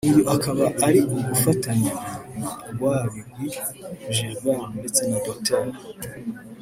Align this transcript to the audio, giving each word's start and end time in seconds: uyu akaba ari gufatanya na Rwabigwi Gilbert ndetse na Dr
uyu 0.07 0.21
akaba 0.35 0.65
ari 0.87 0.99
gufatanya 1.25 1.91
na 2.39 2.49
Rwabigwi 2.73 3.47
Gilbert 4.13 4.63
ndetse 4.77 5.01
na 5.09 5.17
Dr 5.25 5.63